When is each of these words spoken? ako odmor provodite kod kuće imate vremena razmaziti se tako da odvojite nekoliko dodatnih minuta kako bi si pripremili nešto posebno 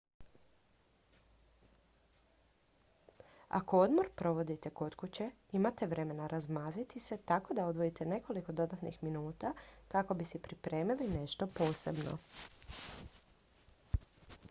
ako 3.49 3.81
odmor 3.81 4.09
provodite 4.21 4.69
kod 4.79 4.95
kuće 5.01 5.27
imate 5.51 5.85
vremena 5.91 6.27
razmaziti 6.27 6.99
se 6.99 7.17
tako 7.25 7.53
da 7.53 7.65
odvojite 7.65 8.05
nekoliko 8.05 8.51
dodatnih 8.51 8.97
minuta 9.03 9.53
kako 9.87 10.13
bi 10.13 10.25
si 10.31 10.39
pripremili 10.39 11.07
nešto 11.13 11.47
posebno 11.47 12.17